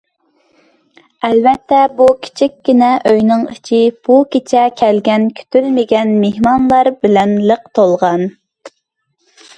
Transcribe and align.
ئەلۋەتتە، 1.27 1.81
بۇ 1.99 2.07
كىچىككىنە 2.27 2.89
ئۆينىڭ 3.11 3.45
ئىچى 3.57 3.83
بۇ 4.09 4.17
كېچىدە 4.33 4.65
كەلگەن 4.81 5.29
كۈتۈلمىگەن 5.41 6.17
مېھمانلار 6.25 6.93
بىلەن 7.05 7.37
لىق 7.51 7.69
تولغان. 7.81 8.27